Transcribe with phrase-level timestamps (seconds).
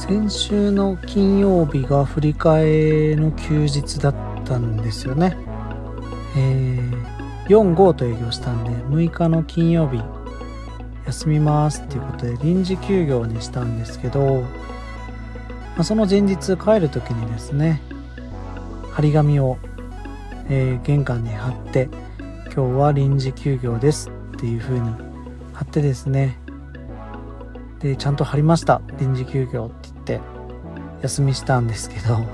[0.00, 4.14] 先週の金曜日が振り替えの休日だっ
[4.46, 5.36] たんですよね。
[6.34, 10.00] えー、45と営業したんで6日の金曜日
[11.04, 17.82] 休みますっていうことで臨時休業にしたんですけど、まあ、その前日帰る時にですね
[18.92, 19.58] 張り紙を、
[20.48, 21.90] えー、玄関に貼って
[22.46, 24.88] 今日は臨時休業ですっていう風に
[25.52, 26.38] 貼ってですね
[27.80, 29.70] でちゃんと貼りました臨時休業
[31.02, 32.26] 休みしたんですけど、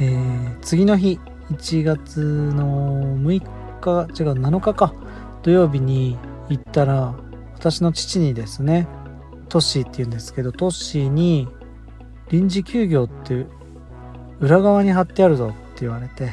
[0.00, 1.18] えー、次の日
[1.52, 3.40] 1月の6
[3.80, 4.94] 日違う7日か
[5.42, 6.16] 土曜日に
[6.48, 7.14] 行ったら
[7.54, 8.86] 私の父にですね
[9.48, 11.48] トッシーって言うんですけどトッシーに
[12.30, 13.46] 臨時休業って
[14.38, 16.32] 裏側に貼ってあるぞって言われて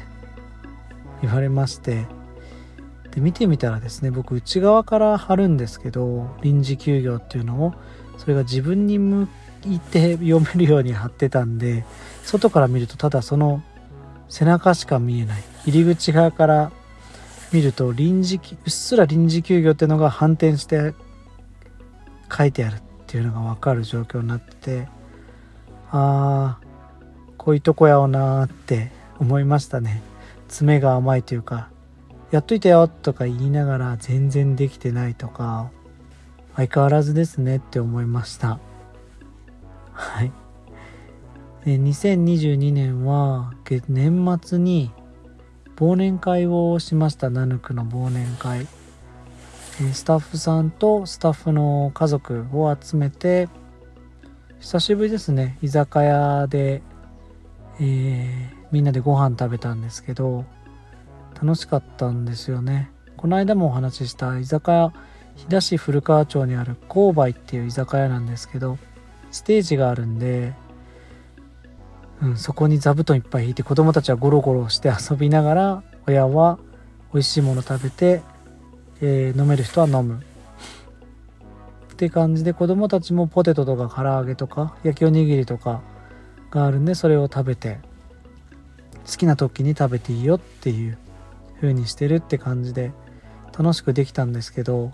[1.21, 2.05] 言われまして
[3.11, 7.73] で見てみたらですね僕内側から貼るんですけど臨時休業っていうのを
[8.17, 9.27] それが自分に向
[9.75, 11.85] いて読めるように貼ってたんで
[12.23, 13.63] 外から見るとただその
[14.29, 15.43] 背中しか見えない。
[15.65, 16.71] 入り口側から
[17.51, 20.93] 見ると臨時うっすら臨時休業っていうのが反転して
[22.35, 24.87] 書いてあるっていうのが分かる状況になってて
[25.91, 26.67] あー
[27.37, 30.01] こういうとこやおなーって思いましたね。
[30.49, 31.69] 爪が甘いというか
[32.31, 35.69] やっといたよとか言いながら全然できてないとか
[36.55, 38.59] 相変わらずですねって思いました。
[39.97, 40.31] はい。
[41.65, 43.51] で2022年は
[43.89, 44.91] 年末に
[45.75, 47.29] 忘年会をしました。
[47.29, 48.67] ナヌクの忘年会。
[49.93, 53.49] スタッフさんとスタッフの家族を集めて
[54.59, 55.57] 久しぶりですね。
[55.61, 56.81] 居酒屋で、
[57.79, 60.45] えー、みんなでご飯食べたんですけど
[61.39, 62.91] 楽しかったんですよね。
[63.17, 64.93] この間もお話しした居酒屋
[65.35, 68.77] 飛騨市古川町にある勾配っていう居酒屋なんですけど
[69.31, 70.53] ステージがあるんで、
[72.21, 76.59] うん、そこに座布団いっぱい引いて子供たちはゴロゴロして遊びながら親は
[77.13, 78.21] 美味しいもの食べて、
[79.01, 80.23] えー、飲める人は飲む。
[81.93, 85.81] って感じで子供たちもポテトとか唐揚げとか焼きおにぎりとか
[86.51, 87.79] があるんでそれを食べて
[89.09, 90.97] 好きな時に食べていいよっていう
[91.55, 92.91] 風にしてるって感じで
[93.57, 94.91] 楽しくできたんですけど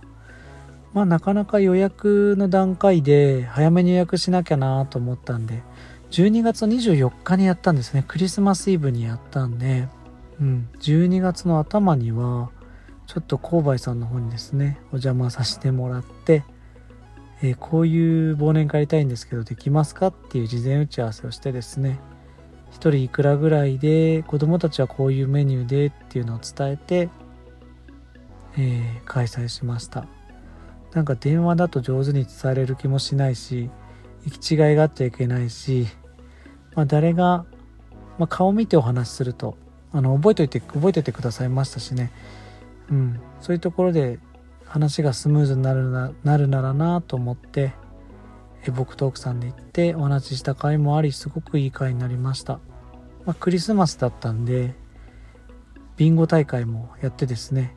[0.93, 5.63] まあなかなか予約の段階で早めに予約しなきゃなと思ったんで
[6.11, 8.05] 12月24日にやったんですね。
[8.07, 9.87] クリスマスイブにやったんで、
[10.39, 12.51] うん、12月の頭には
[13.07, 16.43] ちょっと購買さんの方にですねお邪魔させてもらって、
[17.41, 21.99] えー、こういう忘年会やりたいんですけどできますかっていう事前打ち合わせをしてですね
[22.73, 27.09] 1人いくらぐらいで子供たちはこういうメニューでっていうのを伝えて、
[28.57, 30.05] えー、開催しました。
[30.93, 33.69] なんか電話だと上手に伝えれる気もしないし
[34.25, 35.87] 行き違いがあっちゃいけないし、
[36.75, 37.45] まあ、誰が、
[38.17, 39.57] まあ、顔見てお話しすると
[39.91, 42.11] あの覚えといて覚えててくださいましたしね、
[42.89, 44.19] うん、そういうところで
[44.65, 47.73] 話がスムーズになるななるならなと思って
[48.65, 52.59] え僕と奥さんで行ってお話しした回もありすごくいい回になりました、
[53.25, 54.73] まあ、クリスマスだったんで
[55.95, 57.75] ビンゴ大会もやってですね。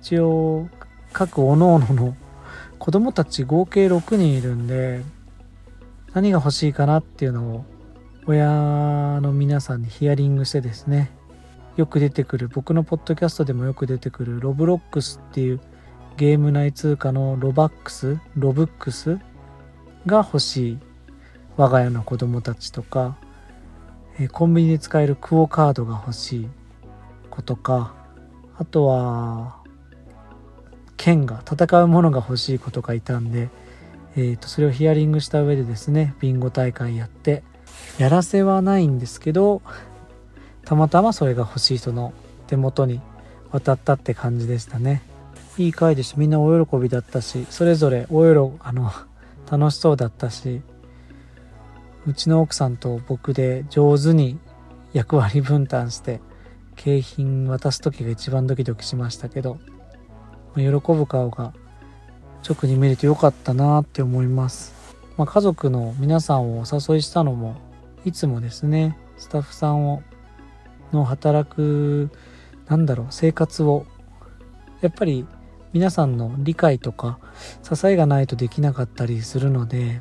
[0.00, 0.68] 一応
[1.12, 2.16] 各おのおのの
[2.78, 5.02] 子供たち合計6人いるんで
[6.14, 7.64] 何が欲しいかなっていうのを
[8.26, 11.10] 親の皆さんにヒアリングしてですね
[11.76, 15.60] よく出てくる僕のポッドキャストでもよく出てくるロブロックスっていう
[16.16, 19.18] ゲーム内通貨のロバックスロブックス
[20.04, 20.78] が欲しい
[21.56, 23.16] 我が家の子供たちとか、
[24.30, 26.48] コンビニで使えるクオカードが欲しい
[27.30, 27.94] 子とか
[28.56, 29.57] あとは
[30.98, 33.48] 剣が戦うものが欲しい子とかいたんで、
[34.16, 37.42] えー、とそれをヒアリングした上でですねビンゴ大会やって
[37.98, 39.62] やらせはないんですけど
[40.66, 42.12] たまたまそれが欲しい人の
[42.46, 43.00] 手元に
[43.50, 45.02] 渡ったって感じでしたね。
[45.56, 46.18] いい回でした。
[46.18, 48.92] みんなお喜びだったしそれぞれおよあの
[49.50, 50.60] 楽しそうだったし
[52.06, 54.38] うちの奥さんと僕で上手に
[54.92, 56.20] 役割分担して
[56.76, 59.58] 景品渡す時が一番ドキドキしましたけど
[60.62, 61.52] 喜ぶ顔が
[62.48, 64.74] 直に見れてよかったなって思います、
[65.16, 67.56] まあ、家族の皆さんをお誘いしたのも
[68.04, 68.96] いつもですね。
[69.18, 70.02] スタッフさんを
[70.92, 72.10] の働く
[72.68, 73.84] なんだろう生活を
[74.80, 75.26] やっぱり
[75.72, 77.18] 皆さんの理解とか
[77.62, 80.00] 支えがないとできなかったりするので、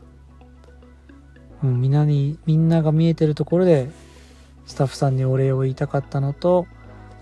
[1.64, 3.90] うん、みんなにみんなが見えてるところで
[4.66, 6.68] スタッフさんにお礼を言いたかったのと、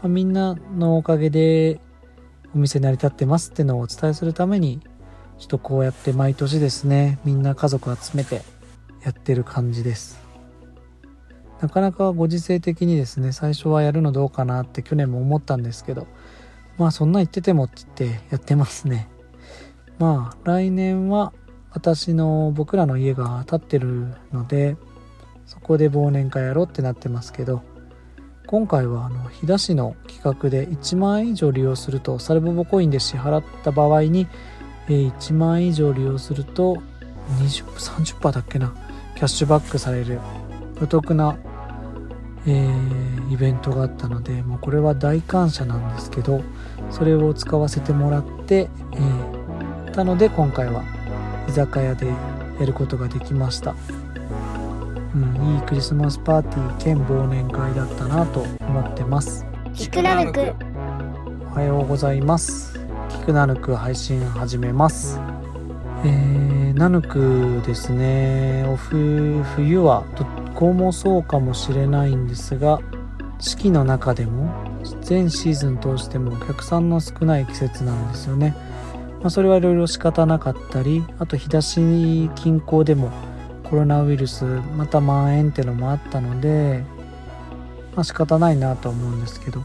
[0.02, 1.80] まあ、みんなのおかげで
[2.56, 4.80] お店成り立ってますってのをお伝えするために
[5.38, 8.44] ちょっとこうやって毎年ですねみんな家族集めて
[9.04, 10.24] やってる感じです。
[11.62, 16.08] なかなかご時世的にですね最初はやるのどうかなって去年も思ったんですけど
[16.78, 19.10] まあそんな言っててもって言ってやってますね。
[20.00, 21.34] まあ来年は
[21.72, 24.78] 私の僕らの家が建ってるので
[25.46, 27.64] そこで忘年会やろうってなってますけど
[28.56, 34.30] 今回はあの飛騨市の企画で1万円以上利用するとサルボボコインで支払った場合に
[34.88, 36.78] 1万円以上利用すると
[37.42, 38.74] 20 30%だっけな
[39.16, 40.22] キャッシュバックされる
[40.82, 41.38] お得な、
[42.48, 46.42] えー、イベントがあったのでもうこれは大感謝なんですけど
[46.92, 50.82] それを使わせてもらって、えー、たので今回は
[51.50, 53.76] 居酒屋でやることができました、
[55.16, 59.46] うん、いいクリスマスパーティー兼忘年会だったなと思ってます。
[59.74, 60.54] キクナルク
[61.52, 62.80] おはようございます。
[63.10, 65.20] キクナルク配信始めます。
[66.04, 68.66] えー、ナヌクですね。
[68.68, 72.80] オフ冬はどこもそうかもしれないんですが
[73.40, 74.54] 四季の中でも
[75.02, 78.56] 全シーズン通してもお客さんの少ない季節なんですよね、
[79.20, 83.12] まあ、それはいろいろ仕方なかったりあと日出し近郊でも
[83.70, 86.84] コロナウイルスまた蔓延ってのもあったので
[87.96, 89.64] まあ仕方ないなと思うんですけど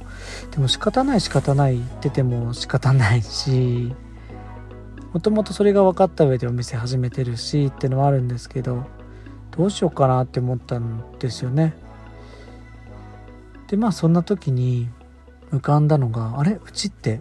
[0.50, 3.94] でも仕方ない仕方ない言ってても仕方ないし
[5.12, 8.86] もともとそれが分かった上でお店始めてるしってのはあるんですけど
[9.50, 11.74] どうしようかなって思ったんですよね。
[13.66, 14.88] でまあそんな時に
[15.52, 16.52] 浮かんだのがあれ？
[16.64, 17.20] うちって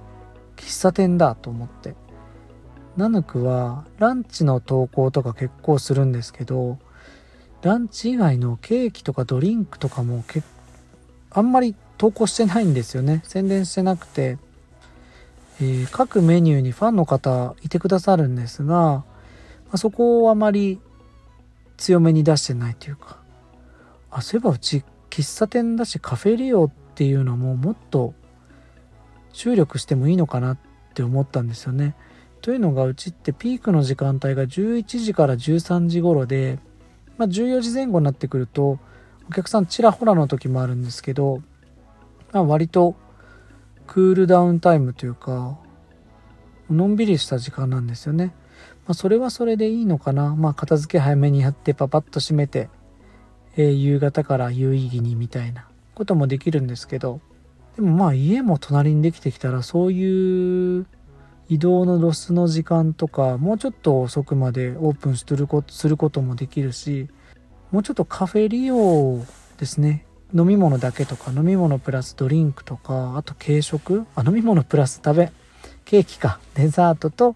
[0.55, 1.95] 喫茶店だと思って。
[2.99, 6.77] ナヌクはランチの投稿とか結構するんですけど
[7.61, 10.43] ランチ以外のケーキとかドリンクとかもけ
[11.31, 13.21] あんまり投稿してないんですよね。
[13.25, 14.37] 宣伝してなくて。
[15.61, 19.05] えー、各メニューにファンの方いてくださるんですが、ま
[19.73, 20.79] あ、そこをあまり
[21.75, 23.17] 強めに出してないというか。
[24.11, 28.13] あそういえばうち喫茶店だしカフェリオっていうのももっと
[29.33, 30.57] 注力してもいいのかなっ
[30.93, 31.95] て思ったんですよね。
[32.41, 36.59] というのがうちってピークの時間帯が11時から13時頃で、
[37.17, 38.79] まあ、14時前後になってくると
[39.29, 41.41] お客さんちらほらの時もあるんですけど、
[42.31, 42.95] まあ、割と
[43.87, 45.57] クールダウンタイムというか
[46.69, 48.33] のんびりした時間なんですよね、
[48.85, 50.35] まあ、それはそれでいいのかな。
[50.35, 52.69] まあ片付け早めにやってパパッと閉めて、
[53.57, 57.19] えー、夕方から有意義にみたいなこともできるんですけど
[57.75, 60.85] でもまあ家も隣にできてきたらそういう
[61.49, 67.09] 移動のロスの時間とかもうちょっと遅くまでオープンすることすることもできるし
[67.71, 69.19] もうちょっとカフェ利用
[69.57, 70.05] ですね。
[70.33, 74.05] 飲み物だけとか飲み物プラスドリンクとかあと軽食。
[74.15, 75.31] あ飲み物プラス食べ。
[75.85, 76.39] ケーキか。
[76.53, 77.35] デザートと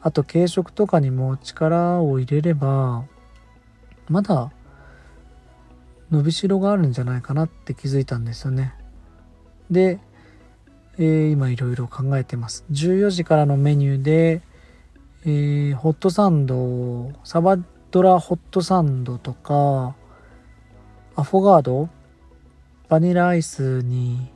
[0.00, 3.04] あと軽食とかにも力を入れれば
[4.08, 4.50] まだ
[6.10, 8.74] 伸びしろがあるんじゃないかなって気づいたんですよね。
[9.70, 9.98] で、
[10.98, 12.64] えー、今いろいろ考えてます。
[12.70, 14.42] 14時からのメニューで、
[15.26, 17.58] えー、ホットサンドサバ
[17.90, 19.94] ドラホットサンドとか
[21.16, 21.88] アフォガード
[22.88, 24.32] バニラアイスに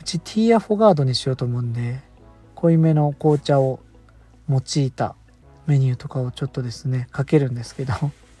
[0.00, 2.00] うちティーアフォガードにしようと思うんで
[2.56, 3.80] 濃いめの紅茶を
[4.48, 5.14] 用いた
[5.66, 7.94] メニューとかをちょっとですねかけるんですけど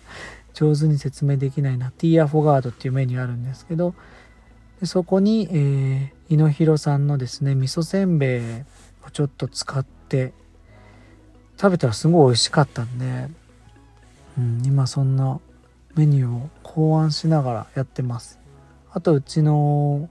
[0.54, 1.92] 上手に説明できないな。
[1.92, 3.94] ティーアフォガードっていうメニューあるんですけど
[4.80, 8.40] でそこに、えー、井ノ広さんのですね味噌せんべい
[9.06, 10.32] をちょっと使って
[11.60, 13.28] 食べたらすごい美味しかったんで、
[14.38, 15.40] うん、今そんな
[15.96, 18.38] メニューを考案しながらやってます。
[18.92, 20.08] あとうちの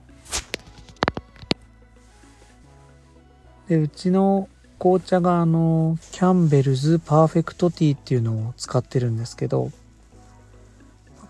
[3.68, 4.48] でうちの
[4.78, 9.72] 紅茶があのキャンベルズパーフェクトティーっていうのを使ってるんですけど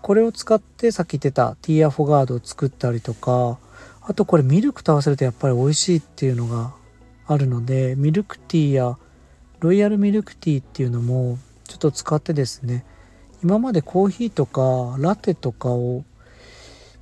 [0.09, 3.59] これを使ってさっき言ってたティアフォガードを作ったりとか
[4.01, 6.73] あとこれミルクと合わせるとやっぱり美味しいっていうのが
[7.27, 8.97] あるのでミルクティーや
[9.59, 11.37] ロイヤルミルクティーっていうのも
[11.67, 12.85] ちょっと使ってですね
[13.43, 16.03] 今までコーヒーとかラテとかを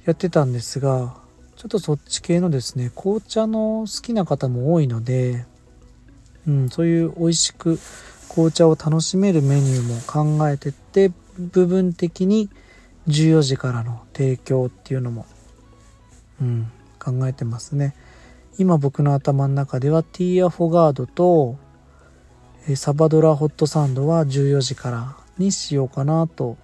[0.04, 1.16] やってたんですが
[1.56, 5.46] ちょっとそっち系のですね紅茶の好きな方も多いので、
[6.46, 7.80] うん、そういう美味しく
[8.28, 12.50] 紅茶を楽しめるメニューも考えてって部分的に
[13.08, 15.26] 14時からの提供っていうのも、
[16.42, 17.96] うん、考えてますね
[18.58, 21.58] 今僕の頭の中ではティーアフォガードと
[22.76, 26.58] サバドラホットサンドは14時からにしようかなと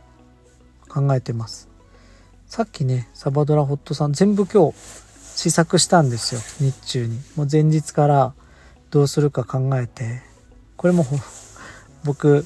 [0.89, 1.73] 考えてます
[2.53, 6.41] さっきね、サバドラホットさん全部今日試作したんですよ。
[6.59, 7.19] 日中に。
[7.35, 8.35] もう前日から
[8.91, 10.21] どうするか考えて。
[10.77, 11.03] これも
[12.03, 12.45] 僕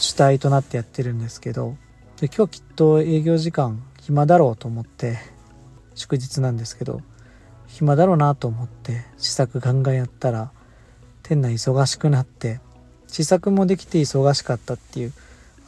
[0.00, 1.76] 主体となってやってるんですけど、
[2.20, 5.18] で今日きっと営業時間暇だろうと思って
[5.94, 7.02] 祝日なんですけど
[7.66, 10.50] 暇だろうなと思って試作ガンガンやったら
[11.22, 12.60] 店内忙しくなって
[13.06, 15.12] 試作もできて忙しかったっていう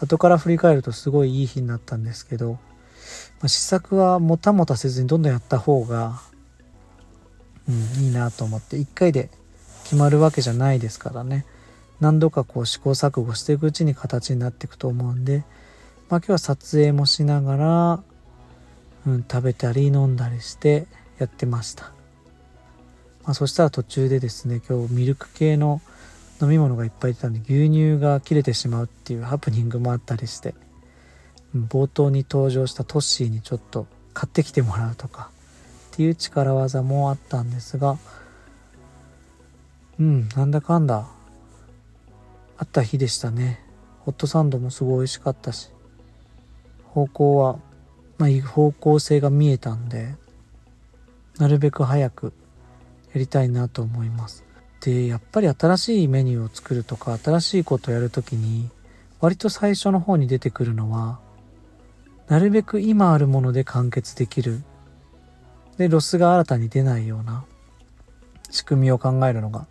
[0.00, 2.59] 後から振り返るとすごいいい日になったんですけど、ま
[3.43, 6.21] あ、試作はもたもたせずにどんどんやった方が、
[7.69, 9.28] うん、いいなと思って1回で
[9.83, 11.45] 決まるわけじゃないですからね。
[12.00, 15.45] 何度かこう試行錯誤していくうちに形になっていくと思うんで、
[16.09, 18.03] まあ、今日は撮影もしながら、
[19.07, 20.87] うん、食べたり飲んだりして
[21.19, 21.85] やってました、
[23.25, 25.83] まあ、そしたら途中でですね今日ミルク系の
[26.41, 30.55] 飲み物がいっぱい出たんで牛乳が切れてしまうっていうハプニングもあったりして
[31.55, 35.31] 冒頭に登場したトッシーにちょっと買ってきてもらうとか
[35.93, 37.99] っていう力技もあったんですが
[39.99, 41.09] うんなんだかんだ
[42.57, 43.61] あった日でしたね。
[44.00, 45.69] ホットサンドもすごい美味しかったし
[46.99, 47.59] 方向は
[48.19, 50.17] まあ方向性が見えたんで
[51.38, 52.33] なるべく早く
[53.14, 54.45] やりたいなと思います。
[54.81, 58.69] でやっぱり新しいメニューを作るとか新しいことをやるときに
[59.21, 61.19] 割と最初の方に出てくるのは
[62.28, 64.62] なるべく今あるもので完結できる。
[65.76, 67.45] でロスが新たに出ないような
[68.50, 69.69] 仕組みを考えるのが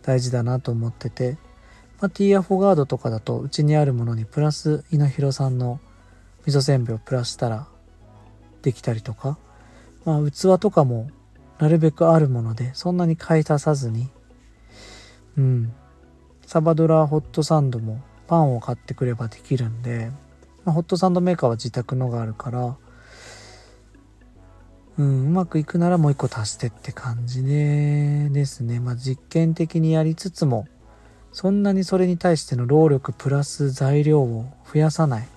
[0.00, 1.36] 大事だなと思ってて、
[2.00, 5.78] まあ、ティーアフォガードとかだとうちにあるものにプラス猪弘さんの
[6.46, 7.66] 味噌せんべいをプラスしたら
[8.62, 9.38] できたりとか、
[10.04, 11.10] まあ、器とかも
[11.58, 14.08] なるべくあるものでそんなに買い足さずに
[15.36, 15.72] うん。
[16.46, 20.10] サバドラホットサンドもパンを買ってくればできるんで、
[20.64, 22.76] まあ、ホットサンドメーカーは自宅のがあるから、
[24.98, 28.80] うん、うまくいくならもう一個足してって感じでですね。
[28.80, 30.66] まあ実験的にやりつつも、
[31.32, 35.28] そんなにそれに対しての労力プラス材料を増やさない。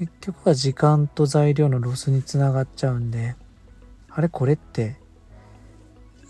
[0.00, 3.36] 結局は時間と材料のロスにつながっちゃうんで、
[4.08, 4.96] あれこれって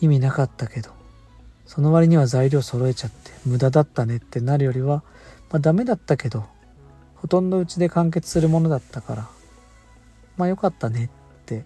[0.00, 0.90] 意味なかったけど、
[1.66, 5.04] その割には材料揃えちゃって無駄だったねってなるよりは、
[5.52, 6.46] まあ、ダメだったけど
[7.14, 9.28] ほとんどうちで完結するものだったから
[10.36, 11.64] まあよかったねって、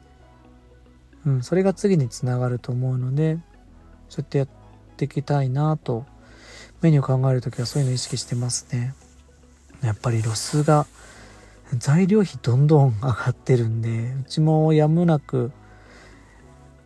[1.24, 3.38] うん、それが次につながると思うので
[4.10, 4.48] そうやってやっ
[4.98, 6.04] ていきたいなと
[6.82, 8.92] メニュー考える時はそういうの意識してますね。
[9.82, 10.86] やっぱりロスが
[11.78, 15.52] 材料費どんどん上がってるんでうちもやむなく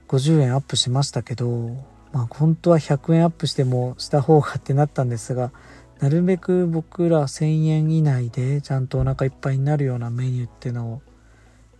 [0.08, 1.48] 50円アップしましたけど
[2.12, 5.52] まあ本当は100円アップしてもした方がってなったんですが
[6.00, 11.02] なるべく僕ら1000円以内でちゃんとお腹いっぱいになるようなメニューっていうのを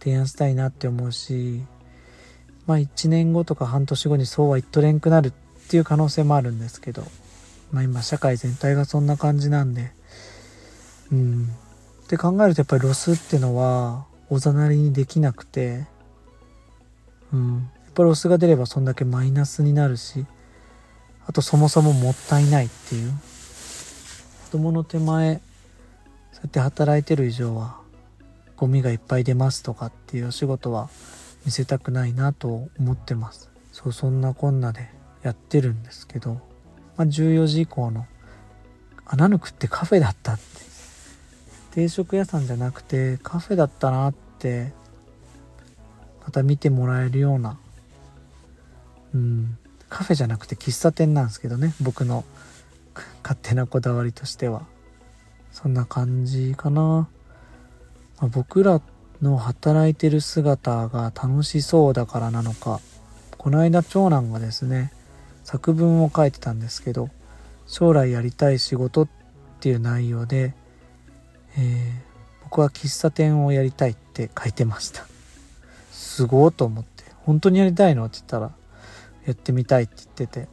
[0.00, 1.62] 提案したいなって思うし
[2.66, 5.32] まあ1年後とか半年後にそうは言っとれんくなるっ
[5.70, 7.04] ていう可能性もあるんですけど
[7.70, 9.92] まあ今社会全体がそんな感じなんで
[11.12, 11.50] うん。
[12.08, 15.84] って考えるとやっぱりロスってのはおざなりにできなくて
[17.34, 17.70] うん。
[17.84, 20.24] やっぱロスが出ればそんだけマイナスになるし
[21.26, 23.12] あとそもそももったいないっていう。
[24.46, 25.42] 子供の手前
[26.32, 27.76] そうやって働いてる以上は
[28.56, 30.88] ゴミがいっぱい出ますとかっていうお仕事は
[31.44, 33.50] 見せたくないなと思ってます。
[33.72, 34.88] そうそんなこんなで
[35.22, 36.40] やってるんですけど、
[36.96, 38.06] まあ、14時以降の
[39.04, 40.42] 穴抜くってカフェだったって
[41.72, 44.72] 定食屋さんじゃなくてカフェだったなって
[46.24, 47.58] また見てもらえるような
[49.14, 49.58] うん
[49.88, 52.24] カフェじゃなくて喫茶店なんですけどね僕の
[53.22, 54.66] 勝手なこだわりとしては。
[55.50, 57.08] そんな感じかな、ま
[58.20, 58.80] あ、僕ら
[59.20, 62.80] の働いてる姿が楽しそうだからなのか
[63.38, 64.92] この間長男がですね
[65.42, 67.08] 作文を書いてたんですけど
[67.66, 69.08] 将来やりたい仕事っ
[69.58, 70.54] ていう内容で、
[71.58, 75.04] えー、僕は喫茶店をやりたいって書いてました。
[75.90, 77.04] すごーと思って。
[77.24, 78.52] 本当にやりたいのって言ったら
[79.26, 80.48] やってみたいって言ってて、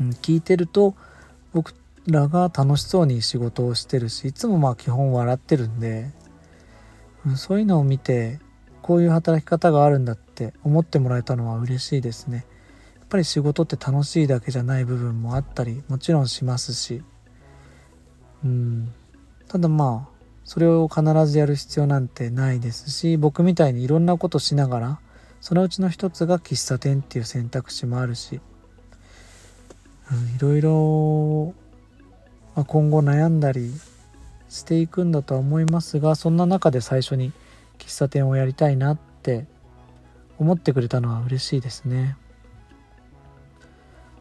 [0.00, 0.94] うん、聞いてると
[1.54, 1.74] 僕
[2.06, 6.10] らが楽しそうに仕事をしてるしいつもまあ基本笑ってるんで、
[7.24, 8.40] うん、そういうのを見て
[8.82, 12.44] こういう働き方があるんだって思ってもらえたのは嬉しいですね。
[12.98, 17.02] やっぱり仕事って楽しいだけじゃない部分もあったりもちろんしますし。
[18.44, 18.92] うん。
[19.52, 20.12] ただまあ
[20.44, 24.98] それを必ずやる必要なんてないですし僕みたいにいろんなことしながら
[25.42, 28.40] そのうちの一つが喫茶店っていう選択肢もあるし、
[30.10, 31.54] うん、いろいろ、
[32.56, 33.70] まあ、今後悩んだり
[34.48, 37.32] していくんだとは思いますがそんな中で最初に
[37.76, 39.44] 喫茶店をやりたいなって
[40.38, 42.16] 思ってくれたのは嬉しいですね。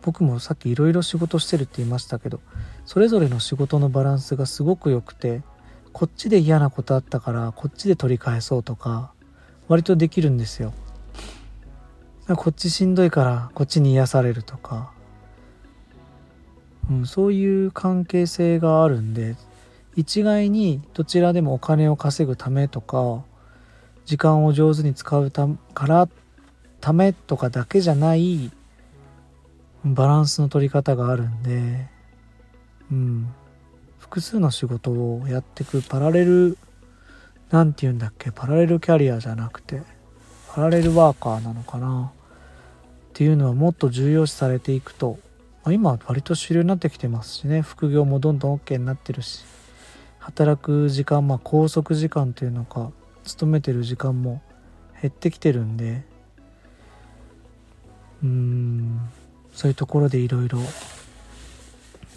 [0.02, 2.42] 僕もさっきいろいろ仕事してるって言いましたけど
[2.92, 5.44] それぞれの仕事のバランスがすごく良くて
[5.94, 9.14] こっちで嫌なことあったからこっちで取り返そうとか
[9.70, 10.74] 割とできるんですよ。
[12.28, 14.92] こっちしんどいからこっちに癒されるとか、
[16.90, 19.38] うん、そういう関係性があるんで
[19.96, 23.24] 一概にどちらでもお金を稼ぐためとか
[24.04, 26.10] 時間を上手に使うたから
[26.82, 28.52] ためとかだけじゃない
[29.86, 31.91] バランスの取り方があるんで
[32.92, 33.34] うん。
[34.00, 36.58] 複数の仕事をやっていくパラレル
[37.50, 38.32] 何て言うんだっけ？
[38.32, 39.82] パラレルキャリアじゃなくて
[40.54, 42.12] パラレルワーカーなのかな？
[42.14, 45.20] っていうのはもっと重要視されていくと、
[45.64, 47.62] まあ、今は割と主流になってきてますしね。
[47.62, 49.46] 副業もどんどん OK になってるし
[50.20, 52.92] 働く時間まあ拘束時間というのか
[53.24, 54.42] 勤めてる時間も
[55.02, 56.04] 減ってきてるんで
[58.24, 59.00] うーん
[59.54, 60.60] そういうところでいろいろ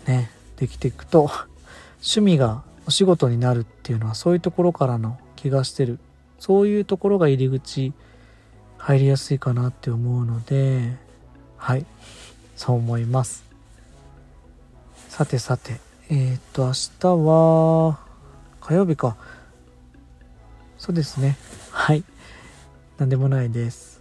[0.07, 1.31] ねできていくと
[2.03, 5.99] 趣味がお仕事になるっていうのはそういうところからの気がしてる。
[6.39, 7.95] そういうところが入り口
[8.77, 10.97] 入りやすいかなって思うので
[11.57, 11.87] はい。
[12.57, 13.45] そう思います。
[15.09, 15.81] さてさて
[16.11, 17.99] えー、っと明日は
[18.61, 19.17] 火曜日か。
[20.77, 21.39] そうですね。
[21.71, 22.05] はい。
[22.99, 23.95] 何でもないです。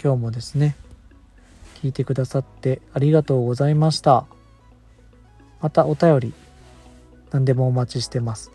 [0.00, 0.76] 今日もですね
[1.82, 4.26] 聞いてくださってありがとうございました。
[5.60, 6.32] またお便り
[7.30, 8.50] 何でもお待ちしてます。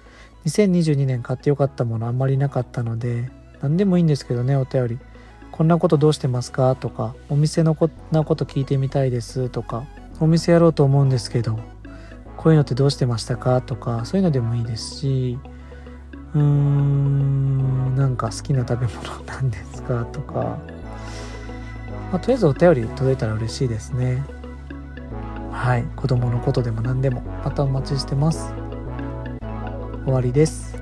[0.45, 3.29] 2022年買ってよかったものあんまりなかったので
[3.61, 4.99] 何でもいいんですけどねお便り。
[5.51, 6.75] こんなことどうしてますか？
[6.75, 9.49] とかお店のこんなこと聞いてみたいです。
[9.49, 9.83] とか
[10.19, 11.59] お店やろうと思うんですけど
[12.37, 13.61] こういうのってどうしてましたか？
[13.61, 15.37] とかそういうのでもいいですし
[16.33, 20.05] うーんなんか好きな食べ物 なんですか？
[20.05, 20.57] とか、ま
[22.13, 24.23] あ、とりあえずお便り届いたら嬉しいですね。
[25.53, 28.53] はい子供のことでも何でもまたお待ちしてます。
[30.03, 30.72] 終わりです。